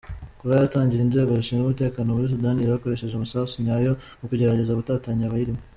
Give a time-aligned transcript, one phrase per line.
[0.39, 5.61] Kuva yatangira, inzego zishinzwe umutekano muri Sudani zakoresheje amasasu nyayo mu kugerageza gutatanya abayirimo.